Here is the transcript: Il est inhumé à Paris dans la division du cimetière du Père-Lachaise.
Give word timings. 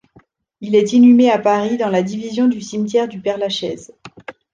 Il 0.61 0.73
est 0.73 0.93
inhumé 0.93 1.29
à 1.29 1.37
Paris 1.37 1.77
dans 1.77 1.89
la 1.91 2.01
division 2.01 2.47
du 2.47 2.59
cimetière 2.59 3.07
du 3.07 3.19
Père-Lachaise. 3.21 3.93